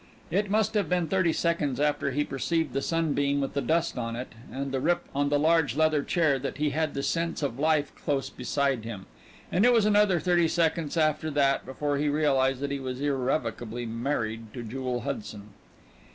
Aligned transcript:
It 0.31 0.49
must 0.49 0.73
have 0.73 0.89
been 0.89 1.07
thirty 1.07 1.31
seconds 1.31 1.79
after 1.79 2.09
he 2.09 2.23
perceived 2.23 2.73
the 2.73 2.81
sunbeam 2.81 3.39
with 3.39 3.53
the 3.53 3.61
dust 3.61 3.99
on 3.99 4.15
it 4.15 4.33
and 4.51 4.71
the 4.71 4.79
rip 4.79 5.05
on 5.13 5.29
the 5.29 5.37
large 5.37 5.75
leather 5.77 6.01
chair 6.01 6.39
that 6.39 6.57
he 6.57 6.71
had 6.71 6.95
the 6.95 7.03
sense 7.03 7.43
of 7.43 7.59
life 7.59 7.93
close 7.93 8.27
beside 8.27 8.83
him, 8.83 9.05
and 9.51 9.63
it 9.63 9.71
was 9.71 9.85
another 9.85 10.19
thirty 10.19 10.47
seconds 10.47 10.97
after 10.97 11.29
that 11.29 11.67
before 11.67 11.97
that 11.99 12.03
he 12.03 12.09
realized 12.09 12.61
that 12.61 12.71
he 12.71 12.79
was 12.79 12.99
irrevocably 12.99 13.85
married 13.85 14.51
to 14.55 14.63
Jewel 14.63 15.01
Hudson. 15.01 15.49